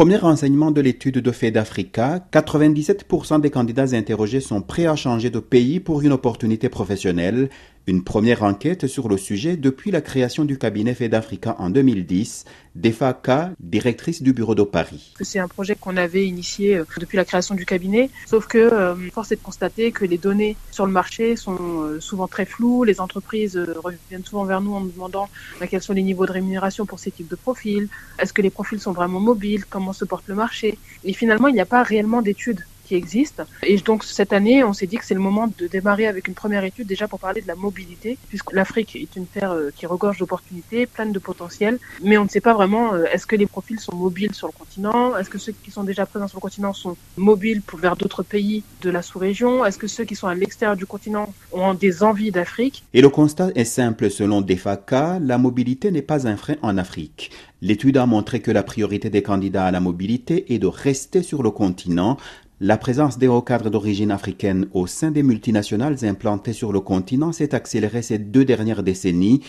Premier 0.00 0.16
renseignement 0.16 0.70
de 0.70 0.80
l'étude 0.80 1.18
de 1.18 1.30
Fed 1.30 1.58
Africa, 1.58 2.26
97% 2.32 3.42
des 3.42 3.50
candidats 3.50 3.94
interrogés 3.94 4.40
sont 4.40 4.62
prêts 4.62 4.86
à 4.86 4.96
changer 4.96 5.28
de 5.28 5.40
pays 5.40 5.78
pour 5.78 6.00
une 6.00 6.12
opportunité 6.12 6.70
professionnelle. 6.70 7.50
Une 7.86 8.02
première 8.02 8.42
enquête 8.42 8.86
sur 8.86 9.08
le 9.10 9.18
sujet 9.18 9.56
depuis 9.58 9.90
la 9.90 10.00
création 10.00 10.46
du 10.46 10.56
cabinet 10.56 10.94
Fed 10.94 11.12
Africa 11.12 11.56
en 11.58 11.68
2010. 11.68 12.46
Defaka, 12.76 13.50
directrice 13.58 14.22
du 14.22 14.32
bureau 14.32 14.54
de 14.54 14.62
Paris. 14.62 15.12
C'est 15.20 15.40
un 15.40 15.48
projet 15.48 15.74
qu'on 15.74 15.96
avait 15.96 16.24
initié 16.26 16.76
euh, 16.76 16.84
depuis 16.98 17.16
la 17.16 17.24
création 17.24 17.56
du 17.56 17.66
cabinet, 17.66 18.10
sauf 18.26 18.46
que 18.46 18.58
euh, 18.58 18.94
force 19.12 19.32
est 19.32 19.36
de 19.36 19.42
constater 19.42 19.90
que 19.90 20.04
les 20.04 20.18
données 20.18 20.56
sur 20.70 20.86
le 20.86 20.92
marché 20.92 21.34
sont 21.34 21.58
euh, 21.58 22.00
souvent 22.00 22.28
très 22.28 22.44
floues. 22.44 22.84
Les 22.84 23.00
entreprises 23.00 23.56
reviennent 23.56 24.24
souvent 24.24 24.44
vers 24.44 24.60
nous 24.60 24.74
en 24.74 24.80
nous 24.80 24.90
demandant 24.90 25.28
bah, 25.58 25.66
quels 25.66 25.82
sont 25.82 25.94
les 25.94 26.04
niveaux 26.04 26.26
de 26.26 26.32
rémunération 26.32 26.86
pour 26.86 27.00
ces 27.00 27.10
types 27.10 27.28
de 27.28 27.34
profils? 27.34 27.88
Est-ce 28.20 28.32
que 28.32 28.42
les 28.42 28.50
profils 28.50 28.78
sont 28.78 28.92
vraiment 28.92 29.18
mobiles? 29.18 29.64
Comment 29.64 29.89
se 29.92 30.04
porte 30.04 30.28
le 30.28 30.34
marché. 30.34 30.78
Et 31.04 31.12
finalement, 31.12 31.48
il 31.48 31.54
n'y 31.54 31.60
a 31.60 31.66
pas 31.66 31.82
réellement 31.82 32.22
d'études 32.22 32.60
qui 32.90 32.96
existent. 32.96 33.44
Et 33.62 33.76
donc 33.76 34.02
cette 34.02 34.32
année, 34.32 34.64
on 34.64 34.72
s'est 34.72 34.88
dit 34.88 34.96
que 34.96 35.04
c'est 35.04 35.14
le 35.14 35.20
moment 35.20 35.46
de 35.60 35.66
démarrer 35.68 36.08
avec 36.08 36.26
une 36.26 36.34
première 36.34 36.64
étude 36.64 36.88
déjà 36.88 37.06
pour 37.06 37.20
parler 37.20 37.40
de 37.40 37.46
la 37.46 37.54
mobilité, 37.54 38.18
puisque 38.28 38.52
l'Afrique 38.52 38.96
est 38.96 39.14
une 39.14 39.26
terre 39.26 39.52
euh, 39.52 39.70
qui 39.76 39.86
regorge 39.86 40.18
d'opportunités, 40.18 40.86
pleine 40.86 41.12
de 41.12 41.20
potentiel, 41.20 41.78
mais 42.02 42.18
on 42.18 42.24
ne 42.24 42.28
sait 42.28 42.40
pas 42.40 42.52
vraiment 42.52 42.94
euh, 42.94 43.04
est-ce 43.12 43.26
que 43.26 43.36
les 43.36 43.46
profils 43.46 43.78
sont 43.78 43.94
mobiles 43.94 44.34
sur 44.34 44.48
le 44.48 44.52
continent, 44.52 45.16
est-ce 45.16 45.30
que 45.30 45.38
ceux 45.38 45.52
qui 45.52 45.70
sont 45.70 45.84
déjà 45.84 46.04
présents 46.04 46.26
sur 46.26 46.38
le 46.38 46.46
continent 46.48 46.72
sont 46.72 46.96
mobiles 47.16 47.62
pour 47.62 47.78
vers 47.78 47.94
d'autres 47.94 48.24
pays 48.24 48.64
de 48.82 48.90
la 48.90 49.02
sous-région, 49.02 49.64
est-ce 49.64 49.78
que 49.78 49.86
ceux 49.86 50.04
qui 50.04 50.16
sont 50.16 50.26
à 50.26 50.34
l'extérieur 50.34 50.76
du 50.76 50.86
continent 50.86 51.32
ont 51.52 51.74
des 51.74 52.02
envies 52.02 52.32
d'Afrique? 52.32 52.82
Et 52.92 53.02
le 53.02 53.08
constat 53.08 53.50
est 53.54 53.64
simple 53.64 54.10
selon 54.10 54.40
DEFACA, 54.40 55.20
la 55.20 55.38
mobilité 55.38 55.92
n'est 55.92 56.08
pas 56.12 56.26
un 56.26 56.36
frein 56.36 56.56
en 56.62 56.76
Afrique. 56.76 57.30
L'étude 57.62 57.98
a 57.98 58.06
montré 58.06 58.40
que 58.40 58.50
la 58.50 58.62
priorité 58.62 59.10
des 59.10 59.22
candidats 59.22 59.66
à 59.66 59.70
la 59.70 59.80
mobilité 59.80 60.54
est 60.54 60.58
de 60.58 60.66
rester 60.66 61.22
sur 61.22 61.42
le 61.42 61.50
continent, 61.50 62.16
la 62.62 62.76
présence 62.76 63.16
des 63.16 63.26
d'origine 63.70 64.10
africaine 64.10 64.66
au 64.74 64.86
sein 64.86 65.10
des 65.10 65.22
multinationales 65.22 66.04
implantées 66.04 66.52
sur 66.52 66.72
le 66.72 66.80
continent 66.80 67.32
s'est 67.32 67.54
accélérée 67.54 68.02
ces 68.02 68.18
deux 68.18 68.44
dernières 68.44 68.82
décennies. 68.82 69.40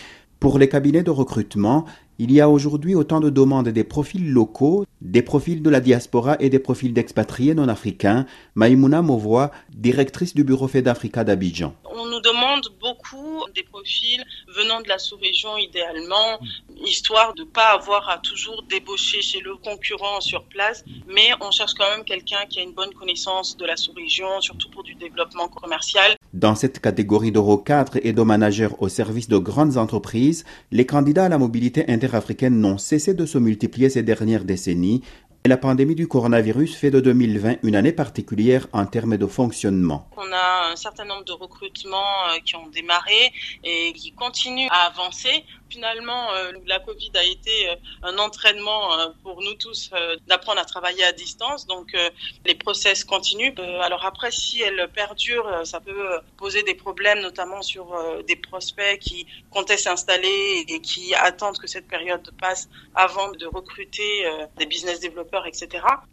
Pour 0.42 0.58
les 0.58 0.68
cabinets 0.68 1.04
de 1.04 1.12
recrutement, 1.12 1.84
il 2.18 2.32
y 2.32 2.40
a 2.40 2.48
aujourd'hui 2.48 2.96
autant 2.96 3.20
de 3.20 3.30
demandes 3.30 3.68
des 3.68 3.84
profils 3.84 4.28
locaux, 4.28 4.84
des 5.00 5.22
profils 5.22 5.62
de 5.62 5.70
la 5.70 5.78
diaspora 5.78 6.36
et 6.40 6.50
des 6.50 6.58
profils 6.58 6.92
d'expatriés 6.92 7.54
non 7.54 7.68
africains. 7.68 8.26
Maïmouna 8.56 9.02
Movoa, 9.02 9.52
directrice 9.72 10.34
du 10.34 10.42
bureau 10.42 10.66
Fed 10.66 10.88
Africa 10.88 11.22
d'Abidjan 11.22 11.76
demande 12.22 12.68
beaucoup 12.80 13.44
des 13.54 13.62
profils 13.62 14.24
venant 14.48 14.80
de 14.80 14.88
la 14.88 14.98
sous-région 14.98 15.56
idéalement, 15.58 16.38
histoire 16.86 17.34
de 17.34 17.42
ne 17.42 17.48
pas 17.48 17.72
avoir 17.72 18.08
à 18.08 18.18
toujours 18.18 18.62
débaucher 18.62 19.20
chez 19.22 19.40
le 19.40 19.56
concurrent 19.56 20.20
sur 20.20 20.44
place, 20.44 20.84
mais 21.06 21.30
on 21.40 21.50
cherche 21.50 21.74
quand 21.74 21.88
même 21.94 22.04
quelqu'un 22.04 22.46
qui 22.48 22.60
a 22.60 22.62
une 22.62 22.72
bonne 22.72 22.94
connaissance 22.94 23.56
de 23.56 23.66
la 23.66 23.76
sous-région, 23.76 24.40
surtout 24.40 24.70
pour 24.70 24.82
du 24.82 24.94
développement 24.94 25.48
commercial. 25.48 26.16
Dans 26.32 26.54
cette 26.54 26.80
catégorie 26.80 27.30
d'euro-cadres 27.30 27.98
et 28.02 28.14
de 28.14 28.22
managers 28.22 28.70
au 28.78 28.88
service 28.88 29.28
de 29.28 29.36
grandes 29.36 29.76
entreprises, 29.76 30.44
les 30.70 30.86
candidats 30.86 31.26
à 31.26 31.28
la 31.28 31.36
mobilité 31.36 31.84
interafricaine 31.90 32.58
n'ont 32.58 32.78
cessé 32.78 33.12
de 33.12 33.26
se 33.26 33.36
multiplier 33.36 33.90
ces 33.90 34.02
dernières 34.02 34.46
décennies, 34.46 35.02
la 35.48 35.56
pandémie 35.56 35.96
du 35.96 36.06
coronavirus 36.06 36.76
fait 36.76 36.92
de 36.92 37.00
2020 37.00 37.56
une 37.64 37.74
année 37.74 37.92
particulière 37.92 38.68
en 38.72 38.86
termes 38.86 39.16
de 39.16 39.26
fonctionnement. 39.26 40.08
On 40.16 40.32
a 40.32 40.70
un 40.70 40.76
certain 40.76 41.04
nombre 41.04 41.24
de 41.24 41.32
recrutements 41.32 42.28
euh, 42.28 42.38
qui 42.44 42.54
ont 42.54 42.68
démarré 42.68 43.32
et 43.64 43.92
qui 43.92 44.12
continuent 44.12 44.68
à 44.70 44.86
avancer. 44.86 45.44
Finalement, 45.68 46.32
euh, 46.32 46.52
la 46.66 46.78
Covid 46.78 47.10
a 47.14 47.24
été 47.24 47.70
euh, 47.70 47.74
un 48.04 48.18
entraînement 48.18 48.90
pour 49.24 49.42
nous 49.42 49.54
tous 49.54 49.90
d'apprendre 50.28 50.60
à 50.60 50.64
travailler 50.64 51.04
à 51.04 51.12
distance. 51.12 51.66
Donc, 51.66 51.96
les 52.44 52.54
process 52.54 53.04
continuent. 53.04 53.54
Alors 53.80 54.04
après, 54.04 54.30
si 54.30 54.60
elle 54.62 54.88
perdure, 54.94 55.46
ça 55.64 55.80
peut 55.80 56.20
poser 56.36 56.62
des 56.62 56.74
problèmes, 56.74 57.20
notamment 57.20 57.62
sur 57.62 57.86
des 58.26 58.36
prospects 58.36 58.98
qui 58.98 59.26
comptaient 59.50 59.76
s'installer 59.76 60.64
et 60.68 60.80
qui 60.80 61.14
attendent 61.14 61.58
que 61.58 61.66
cette 61.66 61.88
période 61.88 62.30
passe 62.40 62.68
avant 62.94 63.30
de 63.32 63.46
recruter 63.46 64.24
des 64.58 64.66
business 64.66 65.00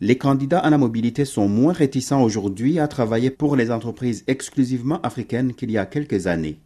Les 0.01 0.17
candidats 0.17 0.59
à 0.59 0.69
la 0.69 0.77
mobilité 0.77 1.25
sont 1.25 1.47
moins 1.47 1.73
réticents 1.73 2.21
aujourd'hui 2.21 2.79
à 2.79 2.87
travailler 2.87 3.29
pour 3.29 3.55
les 3.55 3.71
entreprises 3.71 4.23
exclusivement 4.27 5.01
africaines 5.01 5.53
qu'il 5.53 5.71
y 5.71 5.77
a 5.77 5.85
quelques 5.85 6.27
années. 6.27 6.57